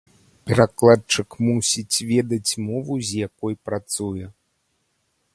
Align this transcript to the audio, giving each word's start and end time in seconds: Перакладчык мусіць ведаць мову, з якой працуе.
Перакладчык 0.51 1.29
мусіць 1.49 2.05
ведаць 2.11 2.51
мову, 2.69 2.93
з 3.09 3.21
якой 3.27 3.57
працуе. 3.69 4.25